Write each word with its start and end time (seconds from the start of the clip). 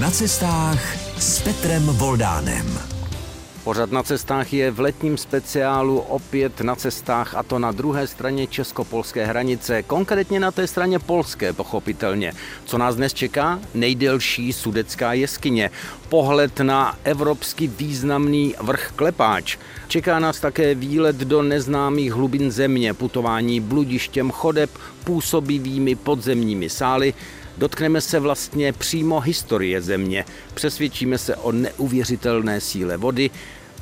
Na 0.00 0.10
cestách 0.10 0.96
s 1.18 1.42
Petrem 1.42 1.86
Voldánem. 1.86 2.78
Pořad 3.64 3.92
na 3.92 4.02
cestách 4.02 4.52
je 4.52 4.70
v 4.70 4.80
letním 4.80 5.16
speciálu 5.16 5.98
opět 5.98 6.60
na 6.60 6.76
cestách 6.76 7.34
a 7.34 7.42
to 7.42 7.58
na 7.58 7.72
druhé 7.72 8.06
straně 8.06 8.46
česko-polské 8.46 9.26
hranice, 9.26 9.82
konkrétně 9.82 10.40
na 10.40 10.50
té 10.50 10.66
straně 10.66 10.98
polské, 10.98 11.52
pochopitelně. 11.52 12.32
Co 12.64 12.78
nás 12.78 12.96
dnes 12.96 13.14
čeká? 13.14 13.60
Nejdelší 13.74 14.52
sudecká 14.52 15.12
jeskyně, 15.12 15.70
pohled 16.08 16.60
na 16.60 16.98
evropsky 17.04 17.66
významný 17.66 18.54
vrch 18.60 18.92
Klepáč. 18.96 19.58
Čeká 19.88 20.18
nás 20.18 20.40
také 20.40 20.74
výlet 20.74 21.16
do 21.16 21.42
neznámých 21.42 22.12
hlubin 22.12 22.50
země, 22.50 22.94
putování 22.94 23.60
bludištěm 23.60 24.30
chodeb, 24.30 24.70
působivými 25.04 25.94
podzemními 25.94 26.68
sály, 26.70 27.14
Dotkneme 27.58 28.00
se 28.00 28.20
vlastně 28.20 28.72
přímo 28.72 29.20
historie 29.20 29.82
země, 29.82 30.24
přesvědčíme 30.54 31.18
se 31.18 31.36
o 31.36 31.52
neuvěřitelné 31.52 32.60
síle 32.60 32.96
vody, 32.96 33.30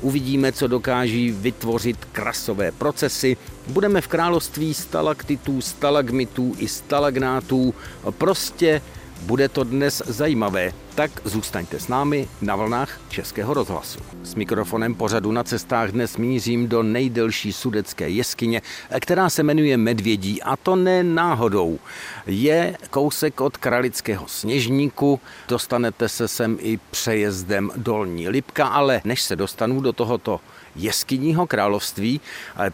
uvidíme, 0.01 0.51
co 0.51 0.67
dokáží 0.67 1.31
vytvořit 1.31 2.05
krasové 2.11 2.71
procesy, 2.71 3.37
budeme 3.67 4.01
v 4.01 4.07
království 4.07 4.73
stalaktitů, 4.73 5.61
stalagmitů 5.61 6.55
i 6.57 6.67
stalagnátů, 6.67 7.73
prostě 8.11 8.81
bude 9.21 9.49
to 9.49 9.63
dnes 9.63 10.01
zajímavé, 10.05 10.73
tak 10.95 11.11
zůstaňte 11.23 11.79
s 11.79 11.87
námi 11.87 12.27
na 12.41 12.55
vlnách 12.55 12.99
Českého 13.09 13.53
rozhlasu. 13.53 13.99
S 14.23 14.35
mikrofonem 14.35 14.95
pořadu 14.95 15.31
na 15.31 15.43
cestách 15.43 15.91
dnes 15.91 16.17
mířím 16.17 16.67
do 16.67 16.83
nejdelší 16.83 17.53
sudecké 17.53 18.09
jeskyně, 18.09 18.61
která 18.99 19.29
se 19.29 19.43
jmenuje 19.43 19.77
Medvědí 19.77 20.41
a 20.41 20.55
to 20.55 20.75
ne 20.75 21.03
náhodou. 21.03 21.79
Je 22.27 22.77
kousek 22.89 23.41
od 23.41 23.57
Kralického 23.57 24.27
sněžníku, 24.27 25.19
dostanete 25.47 26.09
se 26.09 26.27
sem 26.27 26.57
i 26.61 26.79
přejezdem 26.91 27.71
Dolní 27.75 28.29
Lipka, 28.29 28.67
ale 28.67 29.01
než 29.05 29.21
se 29.21 29.35
dostanu 29.35 29.81
do 29.81 29.93
tohoto 29.93 30.39
jeskyního 30.75 31.47
království, 31.47 32.21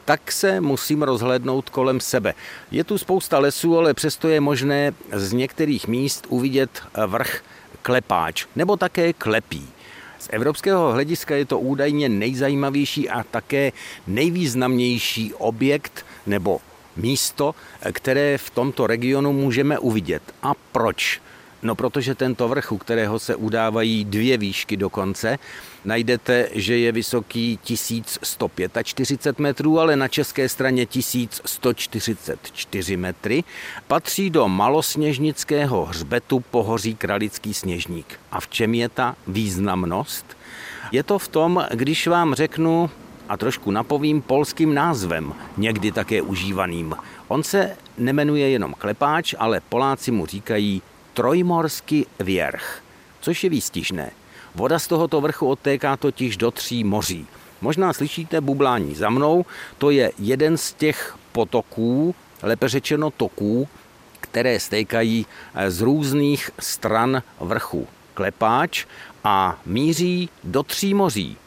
tak 0.05 0.31
se 0.31 0.61
musím 0.61 1.03
rozhlédnout 1.03 1.69
kolem 1.69 1.99
sebe. 1.99 2.33
Je 2.71 2.83
tu 2.83 2.97
spousta 2.97 3.39
lesů, 3.39 3.77
ale 3.77 3.93
přesto 3.93 4.27
je 4.27 4.41
možné 4.41 4.93
z 5.11 5.33
některých 5.33 5.87
míst 5.87 6.25
uvidět 6.29 6.69
vrch 7.07 7.41
Klepáč 7.81 8.45
nebo 8.55 8.77
také 8.77 9.13
Klepí. 9.13 9.69
Z 10.19 10.29
evropského 10.31 10.91
hlediska 10.91 11.35
je 11.35 11.45
to 11.45 11.59
údajně 11.59 12.09
nejzajímavější 12.09 13.09
a 13.09 13.23
také 13.23 13.71
nejvýznamnější 14.07 15.33
objekt 15.33 16.05
nebo 16.25 16.59
místo, 16.97 17.55
které 17.91 18.37
v 18.37 18.49
tomto 18.49 18.87
regionu 18.87 19.33
můžeme 19.33 19.79
uvidět. 19.79 20.23
A 20.43 20.53
proč? 20.71 21.21
No 21.65 21.75
protože 21.75 22.15
tento 22.15 22.47
vrch, 22.47 22.71
u 22.71 22.77
kterého 22.77 23.19
se 23.19 23.35
udávají 23.35 24.05
dvě 24.05 24.37
výšky 24.37 24.77
dokonce, 24.77 25.39
najdete, 25.85 26.49
že 26.53 26.77
je 26.77 26.91
vysoký 26.91 27.59
1145 27.63 29.39
metrů, 29.39 29.79
ale 29.79 29.95
na 29.95 30.07
české 30.07 30.49
straně 30.49 30.85
1144 30.85 32.97
metry, 32.97 33.43
patří 33.87 34.29
do 34.29 34.47
malosněžnického 34.47 35.85
hřbetu 35.85 36.39
pohoří 36.39 36.95
Kralický 36.95 37.53
sněžník. 37.53 38.19
A 38.31 38.39
v 38.39 38.47
čem 38.47 38.73
je 38.73 38.89
ta 38.89 39.15
významnost? 39.27 40.37
Je 40.91 41.03
to 41.03 41.19
v 41.19 41.27
tom, 41.27 41.65
když 41.71 42.07
vám 42.07 42.33
řeknu 42.33 42.89
a 43.29 43.37
trošku 43.37 43.71
napovím 43.71 44.21
polským 44.21 44.73
názvem, 44.73 45.33
někdy 45.57 45.91
také 45.91 46.21
užívaným. 46.21 46.95
On 47.27 47.43
se 47.43 47.77
nemenuje 47.97 48.49
jenom 48.49 48.73
Klepáč, 48.73 49.35
ale 49.39 49.61
Poláci 49.69 50.11
mu 50.11 50.25
říkají 50.25 50.81
Trojmorský 51.15 52.05
věrch, 52.19 52.83
což 53.21 53.43
je 53.43 53.49
výstižné. 53.49 54.11
Voda 54.55 54.79
z 54.79 54.87
tohoto 54.87 55.21
vrchu 55.21 55.47
odtéká 55.47 55.97
totiž 55.97 56.37
do 56.37 56.51
tří 56.51 56.83
moří. 56.83 57.27
Možná 57.61 57.93
slyšíte 57.93 58.41
bublání 58.41 58.95
za 58.95 59.09
mnou, 59.09 59.45
to 59.77 59.89
je 59.89 60.11
jeden 60.19 60.57
z 60.57 60.73
těch 60.73 61.15
potoků, 61.31 62.15
lépe 62.43 62.69
řečeno 62.69 63.11
toků, 63.11 63.67
které 64.19 64.59
stékají 64.59 65.25
z 65.67 65.81
různých 65.81 66.51
stran 66.59 67.23
vrchu 67.39 67.87
Klepáč 68.13 68.85
a 69.23 69.59
míří 69.65 70.29
do 70.43 70.63
tří 70.63 70.93
moří. 70.93 71.37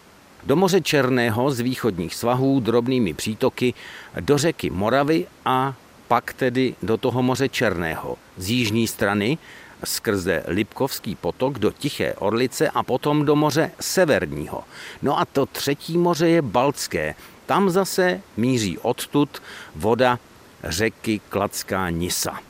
Do 0.47 0.57
moře 0.57 0.81
Černého 0.81 1.51
z 1.51 1.61
východních 1.61 2.15
svahů 2.15 2.61
drobnými 2.61 3.15
přítoky, 3.15 3.75
do 4.21 4.39
řeky 4.39 4.71
Moravy 4.71 5.27
a 5.45 5.75
pak 6.09 6.33
tedy 6.33 6.75
do 6.83 6.97
toho 6.97 7.23
moře 7.23 7.49
Černého. 7.49 8.17
Z 8.37 8.51
jižní 8.51 8.87
strany 8.89 9.39
skrze 9.85 10.43
Lipkovský 10.47 11.15
potok 11.15 11.59
do 11.59 11.71
Tiché 11.71 12.15
Orlice 12.15 12.71
a 12.71 12.83
potom 12.83 13.25
do 13.25 13.37
moře 13.37 13.71
Severního. 13.81 14.65
No 15.03 15.19
a 15.19 15.25
to 15.25 15.47
třetí 15.47 15.99
moře 15.99 16.29
je 16.29 16.43
Baltské. 16.43 17.15
Tam 17.47 17.71
zase 17.71 18.21
míří 18.37 18.79
odtud 18.79 19.43
voda 19.77 20.19
řeky 20.65 21.21
Kladská 21.29 21.91
Nisa. 21.91 22.41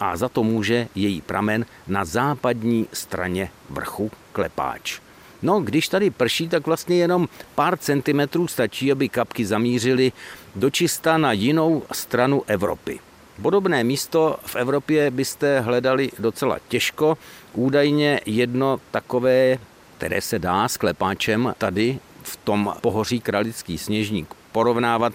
A 0.00 0.16
za 0.16 0.28
to 0.28 0.42
může 0.42 0.88
její 0.94 1.20
pramen 1.20 1.66
na 1.86 2.04
západní 2.04 2.86
straně 2.92 3.50
vrchu 3.70 4.10
Klepáč. 4.32 5.00
No, 5.42 5.60
když 5.60 5.88
tady 5.88 6.10
prší, 6.10 6.48
tak 6.48 6.66
vlastně 6.66 6.96
jenom 6.96 7.28
pár 7.54 7.78
centimetrů 7.78 8.48
stačí, 8.48 8.92
aby 8.92 9.08
kapky 9.08 9.46
zamířily 9.46 10.12
dočista 10.56 11.18
na 11.18 11.32
jinou 11.32 11.82
stranu 11.92 12.42
Evropy. 12.46 13.00
Podobné 13.42 13.84
místo 13.84 14.36
v 14.46 14.56
Evropě 14.56 15.10
byste 15.10 15.60
hledali 15.60 16.10
docela 16.18 16.58
těžko. 16.68 17.18
Údajně 17.52 18.20
jedno 18.26 18.80
takové, 18.90 19.58
které 19.96 20.20
se 20.20 20.38
dá 20.38 20.68
s 20.68 20.76
klepáčem 20.76 21.54
tady 21.58 21.98
v 22.22 22.36
tom 22.36 22.74
pohoří 22.80 23.20
Kralický 23.20 23.78
sněžník 23.78 24.34
porovnávat, 24.52 25.12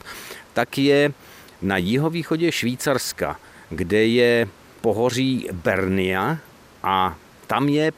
tak 0.54 0.78
je 0.78 1.14
na 1.62 1.78
jihovýchodě 1.78 2.52
Švýcarska, 2.52 3.40
kde 3.70 4.06
je 4.06 4.48
pohoří 4.82 5.48
Bernia 5.52 6.38
a 6.84 7.16
tam 7.48 7.70
je 7.70 7.92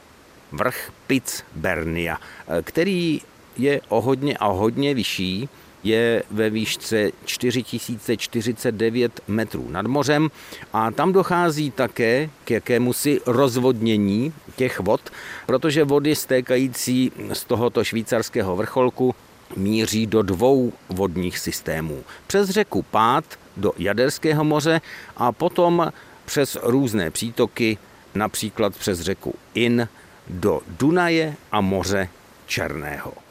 vrch 0.52 0.92
Pic 1.06 1.44
Bernia, 1.54 2.18
který 2.62 3.20
je 3.56 3.80
o 3.88 4.00
hodně 4.00 4.36
a 4.36 4.46
hodně 4.46 4.94
vyšší 4.94 5.48
je 5.82 6.22
ve 6.30 6.50
výšce 6.50 7.10
4049 7.24 9.20
metrů 9.28 9.68
nad 9.70 9.86
mořem 9.86 10.30
a 10.72 10.90
tam 10.90 11.12
dochází 11.12 11.70
také 11.70 12.30
k 12.44 12.50
jakémusi 12.50 13.20
rozvodnění 13.26 14.32
těch 14.56 14.80
vod, 14.80 15.10
protože 15.46 15.84
vody 15.84 16.16
stékající 16.16 17.12
z 17.32 17.44
tohoto 17.44 17.84
švýcarského 17.84 18.56
vrcholku 18.56 19.14
míří 19.56 20.06
do 20.06 20.22
dvou 20.22 20.72
vodních 20.88 21.38
systémů. 21.38 22.04
Přes 22.26 22.48
řeku 22.50 22.82
Pát 22.82 23.24
do 23.56 23.72
Jaderského 23.78 24.44
moře 24.44 24.80
a 25.16 25.32
potom 25.32 25.92
přes 26.24 26.58
různé 26.62 27.10
přítoky, 27.10 27.78
například 28.14 28.76
přes 28.76 29.00
řeku 29.00 29.34
In 29.54 29.88
do 30.28 30.60
Dunaje 30.78 31.36
a 31.52 31.60
moře 31.60 32.08
Černého. 32.46 33.21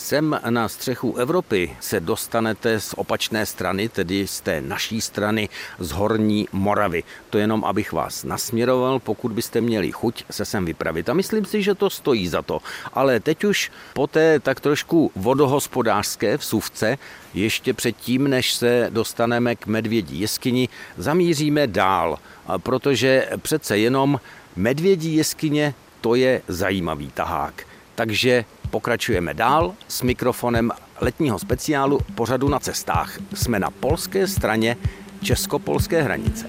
Sem 0.00 0.40
na 0.50 0.68
střechu 0.68 1.16
Evropy 1.16 1.76
se 1.80 2.00
dostanete 2.00 2.80
z 2.80 2.94
opačné 2.96 3.46
strany, 3.46 3.88
tedy 3.88 4.26
z 4.26 4.40
té 4.40 4.60
naší 4.60 5.00
strany, 5.00 5.48
z 5.78 5.90
Horní 5.90 6.48
Moravy. 6.52 7.04
To 7.30 7.38
jenom, 7.38 7.64
abych 7.64 7.92
vás 7.92 8.24
nasměroval, 8.24 8.98
pokud 8.98 9.32
byste 9.32 9.60
měli 9.60 9.92
chuť 9.92 10.24
se 10.30 10.44
sem 10.44 10.64
vypravit. 10.64 11.08
A 11.08 11.14
myslím 11.14 11.44
si, 11.44 11.62
že 11.62 11.74
to 11.74 11.90
stojí 11.90 12.28
za 12.28 12.42
to. 12.42 12.60
Ale 12.92 13.20
teď 13.20 13.44
už 13.44 13.70
po 13.92 14.06
té 14.06 14.40
tak 14.40 14.60
trošku 14.60 15.12
vodohospodářské 15.16 16.36
vsuvce, 16.36 16.98
ještě 17.34 17.74
předtím, 17.74 18.28
než 18.28 18.52
se 18.52 18.86
dostaneme 18.90 19.56
k 19.56 19.66
Medvědí 19.66 20.20
jeskyni, 20.20 20.68
zamíříme 20.96 21.66
dál, 21.66 22.18
protože 22.56 23.28
přece 23.42 23.78
jenom 23.78 24.20
Medvědí 24.56 25.16
jeskyně 25.16 25.74
to 26.00 26.14
je 26.14 26.42
zajímavý 26.48 27.10
tahák. 27.10 27.66
Takže 27.94 28.44
pokračujeme 28.70 29.34
dál 29.34 29.74
s 29.88 30.02
mikrofonem 30.02 30.70
letního 31.00 31.38
speciálu 31.38 31.98
pořadu 32.14 32.48
na 32.48 32.58
cestách. 32.58 33.18
Jsme 33.34 33.58
na 33.58 33.70
polské 33.70 34.26
straně 34.26 34.76
česko-polské 35.22 36.02
hranice. 36.02 36.46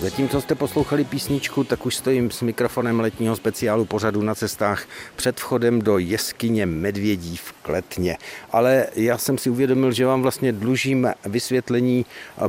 Zatímco 0.00 0.40
jste 0.40 0.54
poslouchali 0.54 1.04
písničku, 1.04 1.64
tak 1.64 1.86
už 1.86 1.96
stojím 1.96 2.30
s 2.30 2.42
mikrofonem 2.42 3.00
letního 3.00 3.36
speciálu 3.36 3.84
pořadu 3.84 4.22
na 4.22 4.34
cestách 4.34 4.86
před 5.16 5.40
vchodem 5.40 5.82
do 5.82 5.98
jeskyně 5.98 6.66
Medvědí 6.66 7.36
v 7.36 7.52
Kletně. 7.52 8.16
Ale 8.52 8.86
já 8.96 9.18
jsem 9.18 9.38
si 9.38 9.50
uvědomil, 9.50 9.92
že 9.92 10.06
vám 10.06 10.22
vlastně 10.22 10.52
dlužím 10.52 11.08
vysvětlení, 11.26 12.06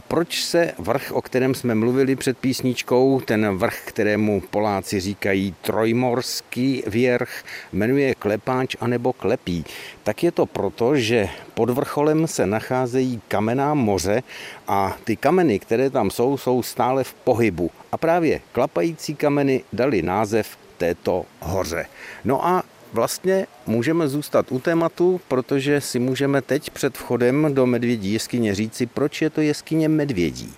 proč 0.07 0.43
se 0.43 0.73
vrch, 0.79 1.11
o 1.11 1.21
kterém 1.21 1.55
jsme 1.55 1.75
mluvili 1.75 2.15
před 2.15 2.37
písničkou, 2.37 3.21
ten 3.25 3.57
vrch, 3.57 3.81
kterému 3.85 4.41
Poláci 4.41 4.99
říkají 4.99 5.55
Trojmorský 5.61 6.83
věrch, 6.87 7.43
jmenuje 7.73 8.15
Klepáč 8.15 8.75
anebo 8.79 9.13
Klepí. 9.13 9.65
Tak 10.03 10.23
je 10.23 10.31
to 10.31 10.45
proto, 10.45 10.95
že 10.95 11.29
pod 11.53 11.69
vrcholem 11.69 12.27
se 12.27 12.45
nacházejí 12.45 13.21
kamená 13.27 13.73
moře 13.73 14.23
a 14.67 14.97
ty 15.03 15.15
kameny, 15.15 15.59
které 15.59 15.89
tam 15.89 16.09
jsou, 16.09 16.37
jsou 16.37 16.63
stále 16.63 17.03
v 17.03 17.13
pohybu. 17.37 17.71
A 17.91 17.97
právě 17.97 18.41
klapající 18.51 19.15
kameny 19.15 19.63
dali 19.73 20.01
název 20.01 20.57
této 20.77 21.25
hoře. 21.39 21.85
No 22.25 22.47
a 22.47 22.63
Vlastně 22.93 23.47
můžeme 23.65 24.07
zůstat 24.07 24.51
u 24.51 24.59
tématu, 24.59 25.21
protože 25.27 25.81
si 25.81 25.99
můžeme 25.99 26.41
teď 26.41 26.69
před 26.69 26.97
vchodem 26.97 27.53
do 27.53 27.65
Medvědí 27.65 28.13
jeskyně 28.13 28.55
říci, 28.55 28.85
proč 28.85 29.21
je 29.21 29.29
to 29.29 29.41
jeskyně 29.41 29.89
Medvědí. 29.89 30.53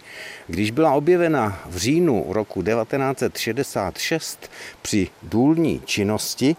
Když 0.48 0.72
byla 0.72 0.94
objevena 0.94 1.60
v 1.66 1.78
říjnu 1.78 2.26
roku 2.30 2.62
1966 2.64 4.52
při 4.82 5.08
důlní 5.24 5.82
činnosti, 5.86 6.56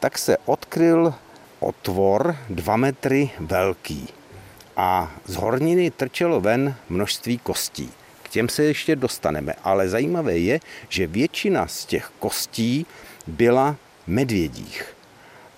tak 0.00 0.18
se 0.18 0.36
odkryl 0.44 1.14
otvor 1.60 2.36
2 2.50 2.76
metry 2.76 3.30
velký 3.40 4.08
a 4.76 5.12
z 5.24 5.34
horniny 5.34 5.90
trčelo 5.90 6.40
ven 6.40 6.74
množství 6.88 7.38
kostí. 7.38 7.90
Těm 8.34 8.48
se 8.48 8.64
ještě 8.64 8.96
dostaneme, 8.96 9.54
ale 9.64 9.88
zajímavé 9.88 10.38
je, 10.38 10.60
že 10.88 11.06
většina 11.06 11.66
z 11.66 11.84
těch 11.84 12.10
kostí 12.18 12.86
byla 13.26 13.76
medvědích. 14.06 14.94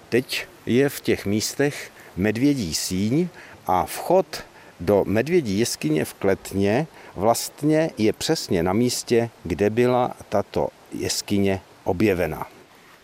Teď 0.08 0.46
je 0.66 0.88
v 0.88 1.00
těch 1.00 1.26
místech 1.26 1.90
medvědí 2.16 2.74
síň 2.74 3.28
a 3.66 3.84
vchod 3.84 4.44
do 4.80 5.04
medvědí 5.06 5.58
jeskyně 5.58 6.04
v 6.04 6.14
Kletně 6.14 6.86
vlastně 7.14 7.90
je 7.98 8.12
přesně 8.12 8.62
na 8.62 8.72
místě, 8.72 9.30
kde 9.44 9.70
byla 9.70 10.16
tato 10.28 10.68
jeskyně 10.92 11.60
objevena. 11.84 12.46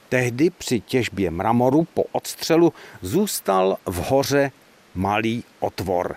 Tehdy 0.09 0.51
při 0.51 0.81
těžbě 0.81 1.31
mramoru 1.31 1.87
po 1.95 2.05
odstřelu 2.13 2.73
zůstal 3.03 3.79
v 3.87 3.97
hoře 3.97 4.53
malý 4.95 5.45
otvor. 5.61 6.17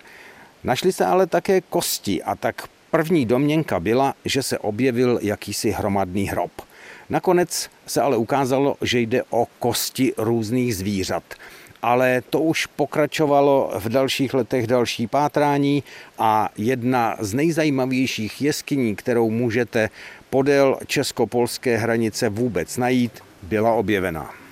Našly 0.64 0.92
se 0.92 1.06
ale 1.06 1.26
také 1.26 1.60
kosti 1.60 2.22
a 2.22 2.34
tak 2.34 2.68
první 2.90 3.26
domněnka 3.26 3.80
byla, 3.80 4.14
že 4.24 4.42
se 4.42 4.58
objevil 4.58 5.18
jakýsi 5.22 5.70
hromadný 5.70 6.28
hrob. 6.28 6.50
Nakonec 7.10 7.70
se 7.86 8.00
ale 8.00 8.16
ukázalo, 8.16 8.76
že 8.80 9.00
jde 9.00 9.22
o 9.30 9.46
kosti 9.58 10.12
různých 10.16 10.76
zvířat. 10.76 11.22
Ale 11.82 12.22
to 12.30 12.40
už 12.40 12.66
pokračovalo 12.66 13.72
v 13.78 13.88
dalších 13.88 14.34
letech 14.34 14.66
další 14.66 15.06
pátrání 15.06 15.82
a 16.18 16.48
jedna 16.56 17.16
z 17.20 17.34
nejzajímavějších 17.34 18.42
jeskyní, 18.42 18.96
kterou 18.96 19.30
můžete 19.30 19.90
podél 20.30 20.78
česko-polské 20.86 21.76
hranice 21.76 22.28
vůbec 22.28 22.76
najít, 22.76 23.20
byla 23.42 23.72
objevena. 23.72 24.45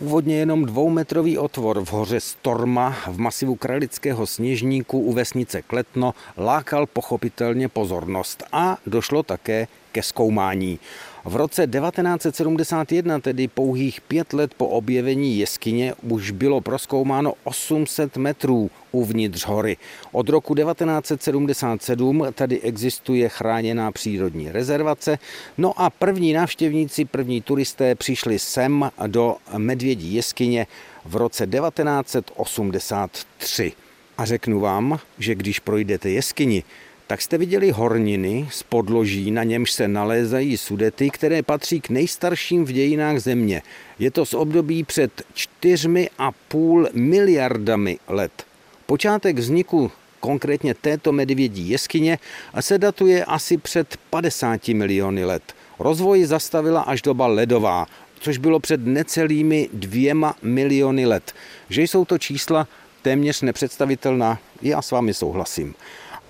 Původně 0.00 0.36
jenom 0.36 0.64
dvoumetrový 0.64 1.38
otvor 1.38 1.84
v 1.84 1.92
hoře 1.92 2.20
Storma 2.20 2.90
v 3.06 3.18
masivu 3.18 3.54
Kralického 3.56 4.26
sněžníku 4.26 5.00
u 5.00 5.12
vesnice 5.12 5.62
Kletno 5.62 6.14
lákal 6.38 6.86
pochopitelně 6.86 7.68
pozornost 7.68 8.42
a 8.52 8.78
došlo 8.86 9.22
také 9.22 9.68
ke 9.96 10.02
zkoumání. 10.02 10.78
V 11.24 11.36
roce 11.36 11.66
1971, 11.66 13.20
tedy 13.20 13.48
pouhých 13.48 14.00
pět 14.00 14.32
let 14.32 14.54
po 14.54 14.66
objevení 14.66 15.38
jeskyně, 15.38 15.94
už 16.02 16.30
bylo 16.30 16.60
proskoumáno 16.60 17.32
800 17.44 18.16
metrů 18.16 18.70
uvnitř 18.92 19.44
hory. 19.44 19.76
Od 20.12 20.28
roku 20.28 20.54
1977 20.54 22.26
tady 22.34 22.60
existuje 22.60 23.28
chráněná 23.28 23.92
přírodní 23.92 24.52
rezervace. 24.52 25.18
No 25.58 25.80
a 25.80 25.90
první 25.90 26.32
návštěvníci, 26.32 27.04
první 27.04 27.42
turisté 27.42 27.94
přišli 27.94 28.38
sem 28.38 28.90
do 29.06 29.36
Medvědí 29.56 30.14
jeskyně 30.14 30.66
v 31.04 31.16
roce 31.16 31.46
1983. 31.46 33.72
A 34.18 34.24
řeknu 34.24 34.60
vám, 34.60 34.98
že 35.18 35.34
když 35.34 35.58
projdete 35.58 36.10
jeskyni, 36.10 36.64
tak 37.06 37.22
jste 37.22 37.38
viděli 37.38 37.70
horniny 37.70 38.48
z 38.50 38.62
podloží, 38.62 39.30
na 39.30 39.44
němž 39.44 39.72
se 39.72 39.88
nalézají 39.88 40.56
sudety, 40.56 41.10
které 41.10 41.42
patří 41.42 41.80
k 41.80 41.90
nejstarším 41.90 42.64
v 42.64 42.72
dějinách 42.72 43.18
země. 43.18 43.62
Je 43.98 44.10
to 44.10 44.26
z 44.26 44.34
období 44.34 44.84
před 44.84 45.22
čtyřmi 45.34 46.10
a 46.18 46.32
půl 46.32 46.88
miliardami 46.92 47.98
let. 48.08 48.46
Počátek 48.86 49.38
vzniku 49.38 49.92
konkrétně 50.20 50.74
této 50.74 51.12
medvědí 51.12 51.68
jeskyně 51.68 52.18
se 52.60 52.78
datuje 52.78 53.24
asi 53.24 53.56
před 53.56 53.96
50 54.10 54.68
miliony 54.68 55.24
let. 55.24 55.42
Rozvoj 55.78 56.24
zastavila 56.24 56.80
až 56.80 57.02
doba 57.02 57.26
ledová, 57.26 57.86
což 58.20 58.38
bylo 58.38 58.60
před 58.60 58.86
necelými 58.86 59.68
dvěma 59.72 60.34
miliony 60.42 61.06
let. 61.06 61.32
Že 61.70 61.82
jsou 61.82 62.04
to 62.04 62.18
čísla 62.18 62.68
téměř 63.02 63.42
nepředstavitelná, 63.42 64.38
já 64.62 64.82
s 64.82 64.90
vámi 64.90 65.14
souhlasím 65.14 65.74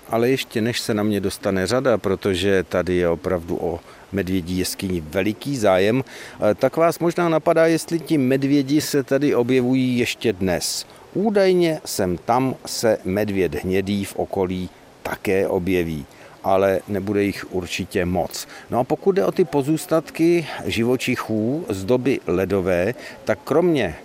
ale 0.09 0.29
ještě 0.29 0.61
než 0.61 0.79
se 0.79 0.93
na 0.93 1.03
mě 1.03 1.19
dostane 1.19 1.67
řada, 1.67 1.97
protože 1.97 2.63
tady 2.63 2.95
je 2.95 3.09
opravdu 3.09 3.57
o 3.61 3.79
medvědí 4.11 4.57
jeskyni 4.57 5.01
veliký 5.01 5.57
zájem, 5.57 6.03
eh, 6.03 6.55
tak 6.55 6.77
vás 6.77 6.99
možná 6.99 7.29
napadá, 7.29 7.65
jestli 7.65 7.99
ti 7.99 8.17
medvědi 8.17 8.81
se 8.81 9.03
tady 9.03 9.35
objevují 9.35 9.97
ještě 9.97 10.33
dnes. 10.33 10.85
Údajně 11.13 11.81
sem 11.85 12.17
tam 12.17 12.55
se 12.65 12.97
medvěd 13.05 13.55
hnědý 13.55 14.05
v 14.05 14.15
okolí 14.15 14.69
také 15.03 15.47
objeví 15.47 16.05
ale 16.43 16.79
nebude 16.87 17.23
jich 17.23 17.45
určitě 17.51 18.05
moc. 18.05 18.47
No 18.69 18.79
a 18.79 18.83
pokud 18.83 19.11
jde 19.11 19.25
o 19.25 19.31
ty 19.31 19.45
pozůstatky 19.45 20.47
živočichů 20.65 21.65
z 21.69 21.85
doby 21.85 22.19
ledové, 22.27 22.93
tak 23.23 23.39
kromě 23.43 23.95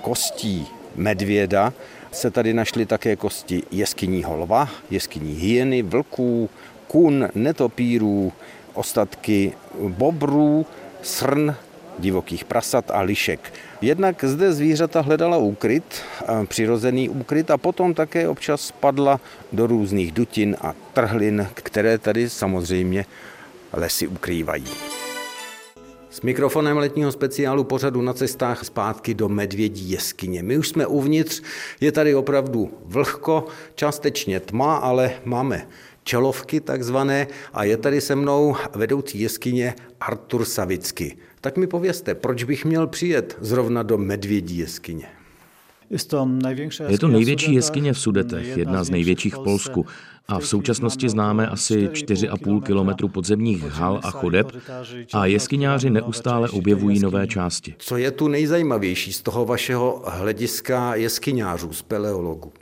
kostí 0.00 0.66
medvěda 0.96 1.72
se 2.12 2.30
tady 2.30 2.54
našly 2.54 2.86
také 2.86 3.16
kosti 3.16 3.62
jeskyního 3.70 4.36
lva, 4.36 4.68
jeskyní 4.90 5.34
hyeny, 5.34 5.82
vlků, 5.82 6.50
kun, 6.86 7.28
netopírů, 7.34 8.32
ostatky 8.74 9.52
bobrů, 9.88 10.66
srn, 11.02 11.54
divokých 11.98 12.44
prasat 12.44 12.90
a 12.90 13.00
lišek. 13.00 13.52
Jednak 13.80 14.24
zde 14.24 14.52
zvířata 14.52 15.00
hledala 15.00 15.36
úkryt, 15.36 16.02
přirozený 16.48 17.08
úkryt 17.08 17.50
a 17.50 17.58
potom 17.58 17.94
také 17.94 18.28
občas 18.28 18.60
spadla 18.60 19.20
do 19.52 19.66
různých 19.66 20.12
dutin 20.12 20.56
a 20.60 20.74
trhlin, 20.92 21.48
které 21.54 21.98
tady 21.98 22.30
samozřejmě 22.30 23.04
lesy 23.72 24.06
ukrývají. 24.06 24.66
S 26.12 26.20
mikrofonem 26.20 26.76
letního 26.76 27.12
speciálu 27.12 27.64
pořadu 27.64 28.02
na 28.02 28.12
cestách 28.12 28.64
zpátky 28.64 29.14
do 29.14 29.28
Medvědí 29.28 29.90
jeskyně. 29.90 30.42
My 30.42 30.58
už 30.58 30.68
jsme 30.68 30.86
uvnitř, 30.86 31.42
je 31.80 31.92
tady 31.92 32.14
opravdu 32.14 32.70
vlhko, 32.84 33.46
částečně 33.74 34.40
tma, 34.40 34.76
ale 34.76 35.12
máme 35.24 35.68
čelovky 36.04 36.60
takzvané 36.60 37.26
a 37.52 37.64
je 37.64 37.76
tady 37.76 38.00
se 38.00 38.16
mnou 38.16 38.56
vedoucí 38.74 39.20
jeskyně 39.20 39.74
Artur 40.00 40.44
Savicky. 40.44 41.16
Tak 41.40 41.56
mi 41.56 41.66
povězte, 41.66 42.14
proč 42.14 42.44
bych 42.44 42.64
měl 42.64 42.86
přijet 42.86 43.36
zrovna 43.40 43.82
do 43.82 43.98
Medvědí 43.98 44.58
jeskyně? 44.58 45.21
Je 46.88 46.98
to 46.98 47.08
největší 47.08 47.54
jeskyně 47.54 47.92
v 47.92 47.98
Sudetech, 47.98 48.56
jedna 48.56 48.84
z 48.84 48.90
největších 48.90 49.34
v 49.34 49.44
Polsku 49.44 49.86
a 50.28 50.38
v 50.38 50.46
současnosti 50.46 51.08
známe 51.08 51.46
asi 51.46 51.88
4,5 51.88 52.62
kilometru 52.62 53.08
podzemních 53.08 53.64
hal 53.64 54.00
a 54.02 54.10
chodeb 54.10 54.52
a 55.12 55.26
jeskyňáři 55.26 55.90
neustále 55.90 56.48
objevují 56.48 57.00
nové 57.00 57.26
části. 57.26 57.74
Co 57.78 57.96
je 57.96 58.10
tu 58.10 58.28
nejzajímavější 58.28 59.12
z 59.12 59.22
toho 59.22 59.44
vašeho 59.44 60.02
hlediska 60.06 60.94
jeskyňářů, 60.94 61.72
z 61.72 61.82
peleologu? 61.82 62.52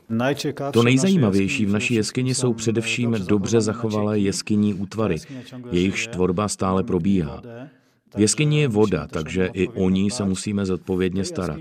To 0.72 0.82
nejzajímavější 0.82 1.66
v 1.66 1.72
naší 1.72 1.94
jeskyni 1.94 2.34
jsou 2.34 2.52
především 2.52 3.16
dobře 3.26 3.60
zachovalé 3.60 4.18
jeskyní 4.18 4.74
útvary. 4.74 5.16
Jejich 5.70 6.06
tvorba 6.06 6.48
stále 6.48 6.82
probíhá. 6.82 7.42
V 8.16 8.20
jeskyni 8.20 8.60
je 8.60 8.68
voda, 8.68 9.06
takže 9.06 9.50
i 9.52 9.68
o 9.68 9.90
ní 9.90 10.10
se 10.10 10.24
musíme 10.24 10.66
zodpovědně 10.66 11.24
starat. 11.24 11.58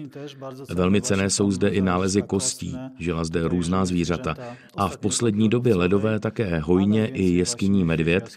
Velmi 0.70 1.02
cené 1.02 1.30
jsou 1.30 1.52
zde 1.52 1.70
i 1.70 1.82
nálezy 1.82 2.22
kostí, 2.22 2.78
žila 3.00 3.24
zde 3.24 3.48
různá 3.48 3.86
zvířata 3.86 4.36
a 4.76 4.88
v 4.88 4.98
poslední 4.98 5.50
době 5.50 5.76
ledové 5.76 6.20
také 6.20 6.60
hojně 6.60 7.08
i 7.08 7.24
jeskyní 7.24 7.84
medvěd, 7.84 8.30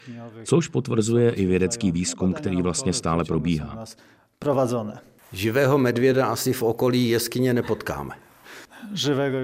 což 0.44 0.68
potvrzuje 0.68 1.30
i 1.30 1.46
vědecký 1.46 1.92
výzkum, 1.92 2.32
který 2.32 2.62
vlastně 2.62 2.92
stále 2.92 3.24
probíhá. 3.24 3.84
Živého 5.32 5.78
medvěda 5.78 6.26
asi 6.26 6.52
v 6.52 6.62
okolí 6.62 7.08
jeskyně 7.08 7.54
nepotkáme. 7.54 8.14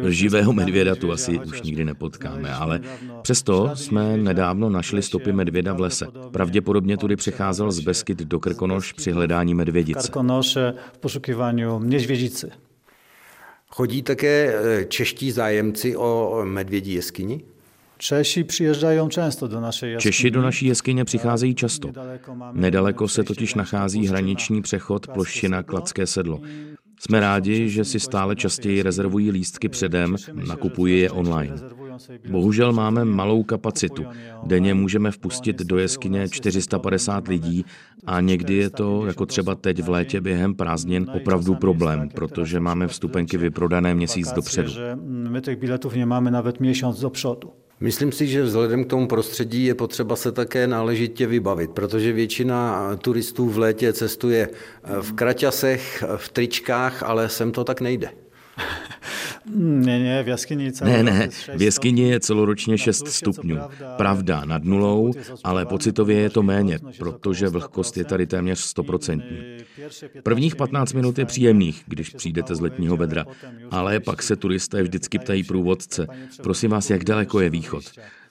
Živého 0.09 0.53
medvěda 0.53 0.95
tu 0.95 1.13
asi 1.13 1.39
už 1.39 1.63
nikdy 1.63 1.85
nepotkáme, 1.85 2.55
ale 2.55 2.81
přesto 3.23 3.71
jsme 3.75 4.17
nedávno 4.17 4.71
našli 4.71 5.03
stopy 5.03 5.33
medvěda 5.33 5.73
v 5.73 5.81
lese. 5.81 6.07
Pravděpodobně 6.31 6.97
tudy 6.97 7.17
přecházel 7.17 7.73
z 7.73 7.81
Beskyt 7.81 8.19
do 8.19 8.41
Krkonoš 8.41 8.93
při 8.93 9.13
hledání 9.13 9.55
medvědice. 9.55 10.09
Krkonoše 10.09 10.75
v 10.93 10.99
poszukiwaniu 10.99 11.81
niedźwiedzicy. 11.81 12.51
Chodí 13.71 14.03
také 14.03 14.55
e, 14.55 14.85
čeští 14.85 15.31
zájemci 15.31 15.97
o 15.97 16.41
medvědí 16.45 16.95
jeskyni? 16.95 17.41
Češi 17.99 18.45
přijíždějí 18.45 19.09
často 19.09 19.49
do 19.49 19.61
naší 19.61 19.87
jeskyně. 19.87 20.01
Češi 20.01 20.31
do 20.31 20.43
naší 20.43 20.67
jeskyně 20.67 21.05
přicházejí 21.05 21.55
často. 21.55 21.93
Nedaleko 22.53 23.09
se 23.09 23.25
totiž 23.25 23.55
nachází 23.55 24.07
hraniční 24.07 24.63
přechod 24.63 25.07
plošina 25.07 25.63
Kladské 25.63 26.07
sedlo. 26.07 26.41
Jsme 27.01 27.21
rádi, 27.21 27.69
že 27.69 27.85
si 27.85 28.01
stále 28.01 28.37
častěji 28.37 28.83
rezervují 28.83 29.31
lístky 29.31 29.69
předem, 29.69 30.17
nakupují 30.49 31.01
je 31.01 31.11
online. 31.11 31.57
Bohužel 32.31 32.73
máme 32.73 33.05
malou 33.05 33.43
kapacitu. 33.43 34.05
Denně 34.43 34.75
můžeme 34.75 35.11
vpustit 35.11 35.59
do 35.59 35.79
jeskyně 35.79 36.29
450 36.29 37.29
lidí 37.29 37.65
a 38.07 38.21
někdy 38.21 38.55
je 38.55 38.71
to, 38.71 39.07
jako 39.07 39.27
třeba 39.27 39.55
teď 39.55 39.83
v 39.83 39.89
létě 39.89 40.21
během 40.21 40.55
prázdnin, 40.55 41.07
opravdu 41.15 41.55
problém, 41.55 42.09
protože 42.15 42.61
máme 42.61 42.89
vstupenky 42.89 43.39
vyprodané 43.39 43.95
měsíc 43.95 44.33
dopředu. 44.33 44.73
My 45.05 45.41
těch 45.41 45.59
biletů 45.59 45.91
nemáme 45.97 46.31
nawet 46.31 46.61
měsíc 46.61 47.01
dopředu. 47.01 47.53
Myslím 47.81 48.13
si, 48.13 48.27
že 48.27 48.43
vzhledem 48.43 48.85
k 48.85 48.91
tomu 48.91 49.09
prostředí 49.09 49.65
je 49.65 49.75
potřeba 49.75 50.17
se 50.17 50.33
také 50.33 50.67
náležitě 50.67 51.27
vybavit, 51.27 51.71
protože 51.71 52.13
většina 52.13 52.91
turistů 52.97 53.49
v 53.49 53.59
létě 53.59 53.93
cestuje 53.93 54.49
v 55.01 55.13
kraťasech, 55.13 56.05
v 56.17 56.29
tričkách, 56.29 57.03
ale 57.03 57.29
sem 57.29 57.53
to 57.53 57.65
tak 57.65 57.81
nejde. 57.81 58.11
Ne, 59.55 59.99
ne, 59.99 60.23
v 60.23 60.29
jeskyni 60.29 60.73
Ne, 60.85 61.03
ne, 61.03 61.29
v 61.57 61.63
jeskyni 61.63 62.09
je 62.09 62.21
celoročně 62.21 62.79
6 62.79 63.09
stupňů. 63.09 63.59
Pravda, 63.97 64.45
nad 64.45 64.65
nulou, 64.65 65.13
ale 65.45 65.67
pocitově 65.67 66.21
je 66.21 66.31
to 66.31 66.43
méně, 66.43 66.79
protože 66.99 67.49
vlhkost 67.49 67.97
je 67.97 68.05
tady 68.05 68.27
téměř 68.27 68.75
100%. 68.77 69.23
Prvních 70.23 70.57
15 70.57 70.93
minut 70.93 71.19
je 71.19 71.25
příjemných, 71.25 71.83
když 71.87 72.11
přijdete 72.11 72.55
z 72.55 72.61
letního 72.61 72.97
vedra, 72.97 73.25
ale 73.71 74.01
pak 74.01 74.23
se 74.23 74.37
turisté 74.37 74.83
vždycky 74.83 75.19
ptají 75.19 75.45
průvodce, 75.45 76.07
prosím 76.43 76.71
vás, 76.71 76.91
jak 76.91 77.05
daleko 77.05 77.41
je 77.41 77.51
východ. 77.51 77.85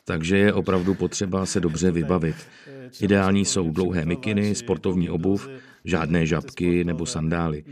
Takže 0.05 0.37
je 0.37 0.53
opravdu 0.53 0.93
potřeba 0.93 1.45
se 1.45 1.59
dobře 1.59 1.91
vybavit. 1.91 2.35
Ideální 3.01 3.45
jsou 3.45 3.71
dlouhé 3.71 4.05
mikiny, 4.05 4.55
sportovní 4.55 5.09
obuv, 5.09 5.49
žádné 5.85 6.25
žabky 6.25 6.83
nebo 6.83 7.05
sandály. 7.05 7.63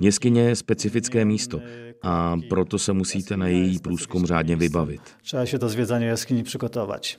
Jeskyně 0.00 0.42
je 0.42 0.56
specifické 0.56 1.24
místo 1.24 1.60
a 2.02 2.36
proto 2.48 2.78
se 2.78 2.92
musíte 2.92 3.36
na 3.36 3.46
její 3.48 3.78
průzkum 3.78 4.26
řádně 4.26 4.56
vybavit. 4.56 5.00
Trzeba 5.22 5.46
się 5.46 5.58
do 5.58 5.68
zwiedzania 5.68 6.08
jaskini 6.08 6.42
przygotować. 6.42 7.18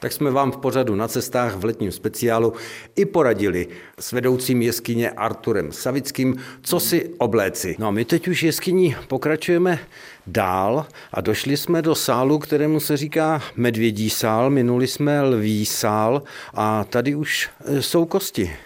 Tak 0.00 0.12
jsme 0.12 0.30
vám 0.30 0.52
v 0.52 0.56
pořadu 0.56 0.94
na 0.94 1.08
cestách 1.08 1.56
v 1.56 1.64
letním 1.64 1.92
speciálu 1.92 2.52
i 2.96 3.04
poradili 3.04 3.68
s 3.98 4.12
vedoucím 4.12 4.62
jeskyně 4.62 5.10
Arturem 5.10 5.72
Savickým, 5.72 6.36
co 6.62 6.80
si 6.80 7.10
obléci. 7.18 7.76
No 7.78 7.88
a 7.88 7.90
my 7.90 8.04
teď 8.04 8.28
už 8.28 8.42
jeskyní 8.42 8.96
pokračujeme 9.08 9.78
dál 10.26 10.86
a 11.12 11.20
došli 11.20 11.56
jsme 11.56 11.82
do 11.82 11.94
sálu, 11.94 12.38
kterému 12.38 12.80
se 12.80 12.96
říká 12.96 13.42
medvědí 13.56 14.10
sál, 14.10 14.50
minuli 14.50 14.86
jsme 14.86 15.22
lví 15.22 15.66
sál 15.66 16.22
a 16.54 16.84
tady 16.84 17.14
už 17.14 17.50
e, 17.64 17.82
jsou 17.82 18.04
kosti. 18.04 18.56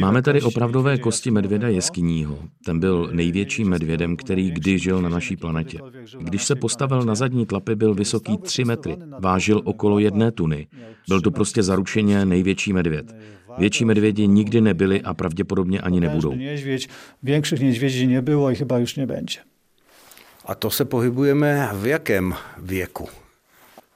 Máme 0.00 0.22
tady 0.22 0.40
kości 0.40 0.46
opravdové 0.46 0.90
niedźwiedzia 0.90 1.02
kosti 1.02 1.30
medvěda 1.30 1.68
jaskiniowego. 1.68 1.74
jeskyního. 1.76 2.38
Ten 2.64 2.80
byl 2.80 3.10
největším 3.12 3.68
medvědem, 3.68 4.16
který 4.16 4.50
kdy 4.50 4.78
žil 4.78 5.02
na 5.02 5.08
naší 5.08 5.36
planetě. 5.36 5.78
Když 6.18 6.44
se 6.44 6.54
postavil 6.54 7.02
na 7.02 7.14
zadní 7.14 7.46
tlapy, 7.46 7.74
byl 7.74 7.94
vysoký 7.94 8.36
3 8.38 8.64
metry. 8.64 8.96
Vážil 9.18 9.60
okolo 9.64 9.98
jedné 9.98 10.32
tuny. 10.32 10.66
Byl 11.08 11.20
to 11.20 11.30
prostě 11.30 11.62
zaručeně 11.62 12.24
největší 12.24 12.72
medvěd. 12.72 13.16
Větší 13.58 13.84
medvědi 13.84 14.28
nikdy 14.28 14.60
nebyli 14.60 15.02
a 15.02 15.14
pravděpodobně 15.14 15.80
ani 15.80 16.00
nebudou. 16.00 16.32
Niedźwiedzi 17.22 18.06
nie 18.06 18.22
było 18.22 18.50
i 18.50 18.54
chyba 18.54 18.78
już 18.78 18.96
nie 18.96 19.06
będzie. 19.06 19.40
A 20.44 20.54
to 20.54 20.70
se 20.70 20.84
pohybujeme 20.84 21.70
v 21.74 21.86
jakém 21.86 22.34
věku? 22.58 23.08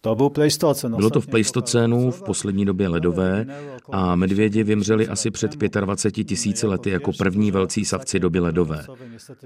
To 0.01 0.31
Pleistocen. 0.31 0.97
Bylo 0.97 1.11
to 1.11 1.21
v 1.21 1.23
ostatnie 1.23 1.31
pleistocénu, 1.31 2.11
v 2.11 2.23
poslední 2.23 2.65
době 2.65 2.89
ledové, 2.89 3.47
a 3.93 4.17
medvědi 4.17 4.63
vymřeli 4.63 5.09
asi 5.09 5.31
před 5.31 5.57
25 5.81 6.25
tisíci 6.25 6.67
lety 6.67 6.91
jako 6.91 7.13
první 7.19 7.51
velcí 7.51 7.85
savci 7.85 8.21
doby 8.21 8.41
ledové. 8.41 8.85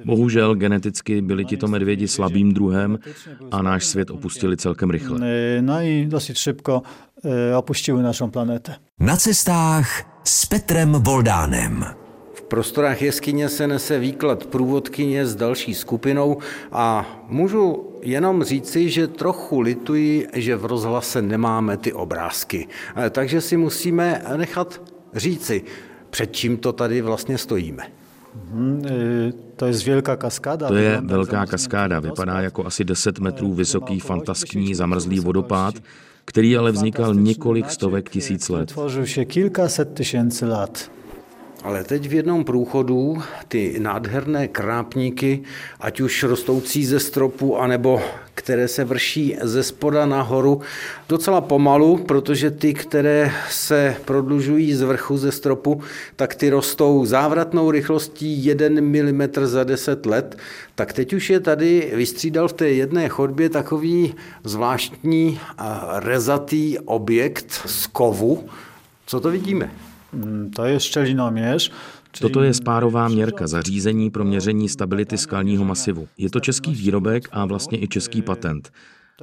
Bohužel 0.04 0.54
geneticky 0.54 1.22
byli 1.22 1.44
tito 1.44 1.68
medvědi 1.68 2.08
slabým 2.08 2.54
druhem 2.54 2.98
a 3.50 3.62
náš 3.62 3.84
svět 3.84 4.10
opustili 4.10 4.56
celkem 4.56 4.90
rychle. 4.90 5.20
No 5.60 5.80
i 5.82 6.06
dosyć 6.06 6.38
szybko 6.38 6.82
y, 7.24 7.56
opuściły 7.56 8.02
naszą 8.02 8.30
planetę. 8.30 8.74
Na 9.00 9.16
cestách 9.16 10.04
s 10.24 10.46
Petrem 10.46 10.92
Voldánem. 11.02 12.01
V 12.52 12.54
prostorách 12.54 13.02
jeskyně 13.02 13.48
se 13.48 13.66
nese 13.66 13.98
výklad 13.98 14.46
průvodkyně 14.46 15.26
s 15.26 15.34
další 15.34 15.74
skupinou 15.74 16.38
a 16.72 17.06
můžu 17.28 17.90
jenom 18.02 18.44
říci, 18.44 18.90
že 18.90 19.06
trochu 19.08 19.60
lituji, 19.60 20.28
že 20.34 20.56
v 20.56 20.64
rozhlase 20.64 21.22
nemáme 21.22 21.76
ty 21.76 21.92
obrázky. 21.92 22.68
Eh, 22.96 23.10
Takže 23.10 23.40
si 23.40 23.56
musíme 23.56 24.22
nechat 24.36 24.82
říci, 25.14 25.62
před 26.10 26.32
čím 26.32 26.56
to 26.56 26.72
tady 26.72 27.00
vlastně 27.00 27.38
stojíme. 27.38 27.82
Mhm, 28.50 28.82
y, 28.86 29.32
To 29.56 29.66
jest 29.66 29.84
wielka 29.84 30.16
kaskada. 30.16 30.68
To 30.68 30.74
je 30.74 31.00
velká 31.04 31.46
kaskáda, 31.46 32.00
vypadá 32.00 32.40
jako 32.40 32.66
asi 32.66 32.84
10 32.84 33.18
metrů 33.18 33.54
vysoký 33.54 34.00
fantaskní 34.00 34.74
zamrzlý 34.74 35.20
vodopád, 35.20 35.74
který 36.24 36.56
ale 36.56 36.72
vznikal 36.72 37.14
několik 37.14 37.70
stovek 37.70 38.10
tisíc 38.10 38.48
let. 38.48 38.68
Tworzył 38.68 39.06
się 39.06 39.24
kilkaset 39.24 39.94
tysięcy 39.94 40.46
lat. 40.46 40.90
Ale 41.62 41.84
teď 41.84 42.08
v 42.08 42.14
jednom 42.14 42.44
průchodu 42.44 43.22
ty 43.48 43.76
nádherné 43.78 44.48
krápníky, 44.48 45.42
ať 45.80 46.00
už 46.00 46.22
rostoucí 46.22 46.86
ze 46.86 47.00
stropu, 47.00 47.58
anebo 47.58 48.02
které 48.34 48.68
se 48.68 48.84
vrší 48.84 49.36
ze 49.42 49.62
spoda 49.62 50.06
nahoru, 50.06 50.60
docela 51.08 51.40
pomalu, 51.40 51.96
protože 51.96 52.50
ty, 52.50 52.74
které 52.74 53.32
se 53.50 53.96
prodlužují 54.04 54.74
z 54.74 54.82
vrchu 54.82 55.16
ze 55.18 55.32
stropu, 55.32 55.80
tak 56.16 56.34
ty 56.34 56.50
rostou 56.50 57.04
závratnou 57.04 57.70
rychlostí 57.70 58.44
1 58.44 58.68
mm 58.80 59.22
za 59.44 59.64
10 59.64 60.06
let, 60.06 60.38
tak 60.74 60.92
teď 60.92 61.12
už 61.12 61.30
je 61.30 61.40
tady 61.40 61.92
vystřídal 61.94 62.48
v 62.48 62.52
té 62.52 62.68
jedné 62.68 63.08
chodbě 63.08 63.48
takový 63.48 64.14
zvláštní 64.44 65.40
rezatý 65.98 66.78
objekt 66.78 67.62
z 67.66 67.86
kovu. 67.86 68.48
Co 69.06 69.20
to 69.20 69.30
vidíme? 69.30 69.70
Mm, 70.12 70.50
To 70.50 70.64
jest 70.64 70.86
szczelinomierz. 70.86 71.70
czyli 72.12 72.30
Toto 72.30 72.42
je 72.42 72.54
spárová 72.54 73.08
měrka, 73.08 73.46
zařízení 73.46 74.10
pro 74.10 74.24
měření 74.24 74.68
stability 74.68 75.18
skalního 75.18 75.64
masivu. 75.64 76.08
Je 76.18 76.30
to 76.30 76.40
český 76.40 76.74
výrobek 76.74 77.28
a 77.32 77.46
vlastně 77.46 77.82
i 77.82 77.88
český 77.88 78.22
patent. 78.22 78.72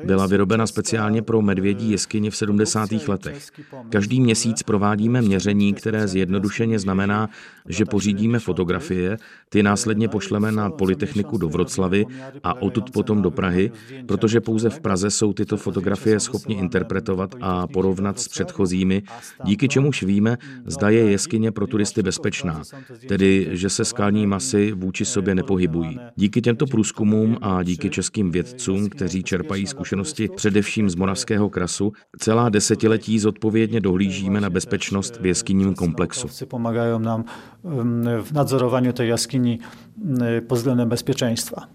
Byla 0.03 0.27
vyrobena 0.27 0.67
speciálně 0.67 1.21
pro 1.21 1.41
medvědí 1.41 1.91
jeskyně 1.91 2.31
v 2.31 2.35
70. 2.35 2.89
letech. 3.07 3.47
Každý 3.89 4.21
měsíc 4.21 4.63
provádíme 4.63 5.21
měření, 5.21 5.73
které 5.73 6.07
zjednodušeně 6.07 6.79
znamená, 6.79 7.29
že 7.67 7.85
pořídíme 7.85 8.39
fotografie, 8.39 9.17
ty 9.49 9.63
následně 9.63 10.07
pošleme 10.07 10.51
na 10.51 10.69
Polytechniku 10.69 11.37
do 11.37 11.49
Vroclavy 11.49 12.05
a 12.43 12.61
odtud 12.61 12.91
potom 12.91 13.21
do 13.21 13.31
Prahy, 13.31 13.71
protože 14.05 14.41
pouze 14.41 14.69
v 14.69 14.79
Praze 14.79 15.11
jsou 15.11 15.33
tyto 15.33 15.57
fotografie 15.57 16.19
schopni 16.19 16.55
interpretovat 16.55 17.35
a 17.41 17.67
porovnat 17.67 18.19
s 18.19 18.27
předchozími, 18.27 19.03
díky 19.43 19.67
čemuž 19.67 20.03
víme, 20.03 20.37
zda 20.65 20.89
je 20.89 21.11
jeskyně 21.11 21.51
pro 21.51 21.67
turisty 21.67 22.03
bezpečná, 22.03 22.61
tedy 23.07 23.47
že 23.51 23.69
se 23.69 23.85
skalní 23.85 24.27
masy 24.27 24.71
vůči 24.71 25.05
sobě 25.05 25.35
nepohybují. 25.35 25.99
Díky 26.15 26.41
těmto 26.41 26.65
průzkumům 26.65 27.37
a 27.41 27.63
díky 27.63 27.89
českým 27.89 28.31
vědcům, 28.31 28.89
kteří 28.89 29.23
čerpají 29.23 29.67
zkušenosti 29.67 29.88
především 30.35 30.89
z 30.89 30.95
Moravského 30.95 31.49
krasu, 31.49 31.93
celá 32.19 32.49
desetiletí 32.49 33.19
zodpovědně 33.19 33.81
dohlížíme 33.81 34.41
na 34.41 34.49
bezpečnost 34.49 35.19
v 35.21 35.25
jeskyním 35.25 35.73
komplexu. 35.73 36.27
Naukowcy 36.27 36.45
pomagają 36.45 36.99
nam 36.99 37.25
ym, 37.81 38.03
w 38.21 38.31
nadzorowaniu 38.31 38.93
tej 38.93 39.09
jaskini 39.09 39.59
y, 40.37 40.41
pod 40.41 40.57
względem 40.57 40.89
bezpieczeństwa. 40.89 41.67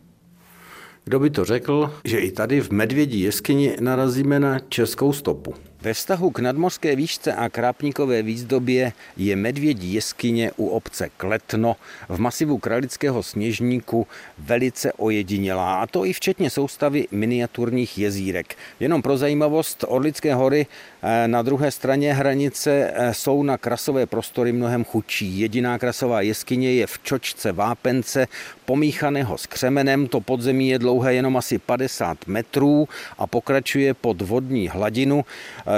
Kdo 1.05 1.21
by 1.21 1.31
to 1.31 1.45
řekl, 1.45 1.91
že 2.05 2.19
i 2.19 2.33
tady 2.33 2.61
v 2.61 2.71
Medvědí 2.71 3.21
jeskyni 3.21 3.77
narazíme 3.81 4.41
na 4.41 4.59
českou 4.59 5.13
stopu. 5.13 5.55
Ve 5.85 5.95
vztahu 5.95 6.31
k 6.31 6.39
nadmořské 6.39 6.97
výšce 6.97 7.35
a 7.35 7.49
krápníkové 7.49 8.23
výzdobě 8.23 8.93
je 9.17 9.37
Medvědí 9.37 9.95
jeskyně 9.95 10.51
u 10.57 10.69
obce 10.69 11.09
Kletno 11.17 11.77
v 12.09 12.21
masivu 12.21 12.59
Kralického 12.59 13.23
sněžníku 13.23 14.07
velice 14.39 14.93
ojedinělá, 14.93 15.81
a 15.81 15.87
to 15.87 16.05
i 16.05 16.13
včetně 16.13 16.51
soustavy 16.51 17.09
miniaturních 17.11 17.99
jezírek. 17.99 18.57
Jenom 18.81 19.03
pro 19.03 19.17
zajímavost, 19.17 19.85
Orlické 19.89 20.35
hory 20.35 20.67
eh, 21.03 21.29
na 21.29 21.43
druhé 21.43 21.71
straně 21.71 22.15
hranice 22.15 22.93
eh, 22.95 23.15
jsou 23.15 23.43
na 23.43 23.59
krasové 23.59 24.07
prostory 24.07 24.53
mnohem 24.53 24.85
chudší. 24.85 25.41
Jediná 25.41 25.79
krasová 25.79 26.21
jeskyně 26.21 26.73
je 26.73 26.87
v 26.87 26.99
Čočce 27.03 27.53
Vápence, 27.53 28.27
pomíchaného 28.65 29.39
s 29.39 29.47
křemenem. 29.47 30.07
To 30.07 30.21
podzemí 30.21 30.69
je 30.69 30.79
dlouhé 30.79 31.15
jenom 31.15 31.37
asi 31.37 31.59
50 31.59 32.27
metrů 32.27 32.89
a 33.19 33.27
pokračuje 33.27 33.95
pod 33.95 34.23
vodní 34.23 34.69
hladinu. 34.69 35.25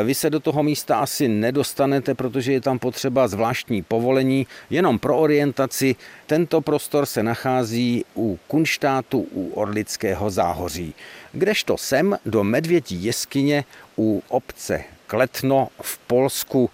Eh, 0.01 0.05
Vy 0.05 0.15
se 0.15 0.31
do 0.31 0.41
toho 0.41 0.63
místa 0.63 0.97
asi 0.97 1.29
nedostanete, 1.29 2.15
protože 2.15 2.53
je 2.53 2.61
tam 2.61 2.79
potřeba 2.79 3.29
zvláštní 3.29 3.83
povolení. 3.83 4.47
Jenom 4.71 4.99
pro 4.99 5.19
orientaci, 5.19 5.97
tento 6.27 6.61
prostor 6.61 7.07
se 7.07 7.23
nachází 7.23 8.05
u 8.17 8.39
Kunštátu 8.47 9.27
u 9.33 9.51
Orlického 9.55 10.31
záhoří. 10.31 10.95
Kdežto 11.33 11.77
sem 11.77 12.19
do 12.27 12.45
Medvědí 12.45 13.05
jeskyně 13.05 13.65
u 13.99 14.23
obce 14.29 14.85
Kletno 15.07 15.69
v 15.83 15.99
Polsku, 15.99 16.71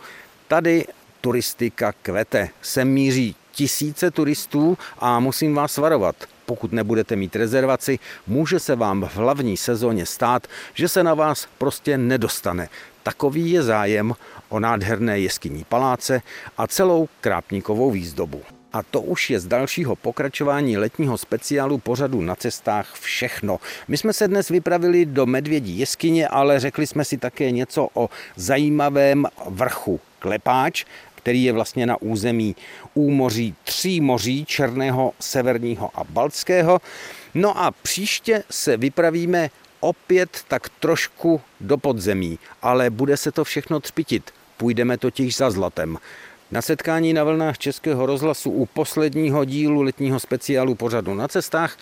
tady 0.48 0.84
turistika 1.20 1.92
kvete. 2.02 2.48
Sem 2.62 2.88
míří 2.88 3.36
tisíce 3.52 4.10
turistů 4.10 4.78
a 4.98 5.20
musím 5.20 5.54
vás 5.54 5.76
varovat. 5.76 6.16
pokud 6.46 6.72
nebudete 6.72 7.16
mít 7.16 7.36
rezervaci, 7.36 7.98
může 8.26 8.60
se 8.60 8.76
vám 8.76 9.04
v 9.04 9.16
hlavní 9.16 9.56
sezóně 9.56 10.06
stát, 10.06 10.46
že 10.74 10.88
se 10.88 11.02
na 11.02 11.14
vás 11.14 11.48
prostě 11.58 11.98
nedostane. 11.98 12.68
Takový 13.02 13.50
je 13.50 13.62
zájem 13.62 14.14
o 14.48 14.60
nádherné 14.60 15.20
jeskyní 15.20 15.64
paláce 15.64 16.22
a 16.58 16.66
celou 16.66 17.08
krápníkovou 17.20 17.90
výzdobu. 17.90 18.42
A 18.72 18.82
to 18.82 19.00
už 19.00 19.30
je 19.30 19.40
z 19.40 19.46
dalšího 19.46 19.96
pokračování 19.96 20.76
letního 20.76 21.18
speciálu 21.18 21.78
pořadu 21.78 22.20
na 22.20 22.34
cestách 22.34 22.94
všechno. 23.00 23.60
My 23.88 23.96
jsme 23.96 24.12
se 24.12 24.28
dnes 24.28 24.48
vypravili 24.48 25.06
do 25.06 25.26
Medvědí 25.26 25.78
jeskyně, 25.78 26.28
ale 26.28 26.60
řekli 26.60 26.86
jsme 26.86 27.04
si 27.04 27.18
také 27.18 27.50
něco 27.50 27.88
o 27.94 28.10
zajímavém 28.36 29.26
vrchu 29.46 30.00
Klepáč, 30.18 30.84
který 31.14 31.44
je 31.44 31.52
vlastně 31.52 31.86
na 31.86 32.02
území 32.02 32.56
úmoří 32.94 33.54
tří 33.64 34.00
moří, 34.00 34.44
Černého, 34.44 35.12
Severního 35.20 35.90
a 35.94 36.04
Baltského. 36.04 36.80
No 37.34 37.58
a 37.58 37.70
příště 37.70 38.42
se 38.50 38.76
vypravíme 38.76 39.50
opět 39.82 40.44
tak 40.48 40.68
trošku 40.68 41.40
do 41.60 41.78
podzemí, 41.78 42.38
ale 42.62 42.90
bude 42.90 43.16
se 43.16 43.32
to 43.32 43.44
všechno 43.44 43.80
třpitit. 43.80 44.30
Půjdeme 44.56 44.98
totiž 44.98 45.36
za 45.36 45.50
zlatem. 45.50 45.98
Na 46.50 46.62
setkání 46.62 47.12
na 47.12 47.24
vlnách 47.24 47.58
Českého 47.58 48.06
rozhlasu 48.06 48.50
u 48.50 48.66
posledního 48.66 49.44
dílu 49.44 49.82
letního 49.82 50.20
speciálu 50.20 50.74
pořadu 50.74 51.14
na 51.14 51.28
cestách 51.28 51.78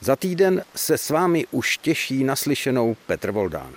za 0.00 0.16
týden 0.16 0.62
se 0.74 0.98
s 0.98 1.10
vámi 1.10 1.46
už 1.50 1.78
těší 1.78 2.24
naslyšenou 2.24 2.96
Petr 3.06 3.30
Voldán. 3.30 3.72